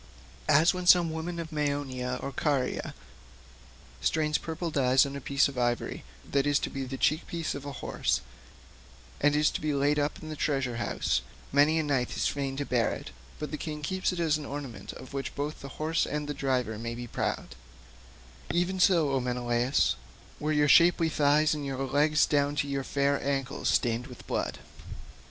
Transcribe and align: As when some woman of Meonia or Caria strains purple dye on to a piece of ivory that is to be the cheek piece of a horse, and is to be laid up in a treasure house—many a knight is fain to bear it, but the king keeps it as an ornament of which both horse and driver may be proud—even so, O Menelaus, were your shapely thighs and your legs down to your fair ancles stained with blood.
As 0.49 0.73
when 0.73 0.87
some 0.87 1.11
woman 1.11 1.37
of 1.39 1.51
Meonia 1.51 2.17
or 2.23 2.31
Caria 2.31 2.95
strains 4.01 4.39
purple 4.39 4.71
dye 4.71 4.93
on 5.05 5.11
to 5.11 5.17
a 5.17 5.21
piece 5.21 5.47
of 5.47 5.59
ivory 5.59 6.03
that 6.27 6.47
is 6.47 6.57
to 6.61 6.71
be 6.71 6.85
the 6.85 6.97
cheek 6.97 7.27
piece 7.27 7.53
of 7.53 7.65
a 7.67 7.71
horse, 7.71 8.21
and 9.19 9.35
is 9.35 9.51
to 9.51 9.61
be 9.61 9.75
laid 9.75 9.99
up 9.99 10.19
in 10.23 10.31
a 10.31 10.35
treasure 10.35 10.77
house—many 10.77 11.77
a 11.77 11.83
knight 11.83 12.17
is 12.17 12.27
fain 12.27 12.57
to 12.57 12.65
bear 12.65 12.91
it, 12.95 13.11
but 13.37 13.51
the 13.51 13.57
king 13.61 13.83
keeps 13.83 14.11
it 14.11 14.19
as 14.19 14.39
an 14.39 14.45
ornament 14.47 14.91
of 14.93 15.13
which 15.13 15.35
both 15.35 15.61
horse 15.61 16.07
and 16.07 16.35
driver 16.35 16.79
may 16.79 16.95
be 16.95 17.05
proud—even 17.05 18.79
so, 18.79 19.11
O 19.11 19.19
Menelaus, 19.19 19.97
were 20.39 20.51
your 20.51 20.67
shapely 20.67 21.09
thighs 21.09 21.53
and 21.53 21.63
your 21.63 21.77
legs 21.85 22.25
down 22.25 22.55
to 22.55 22.67
your 22.67 22.83
fair 22.83 23.19
ancles 23.23 23.67
stained 23.69 24.07
with 24.07 24.25
blood. 24.25 24.57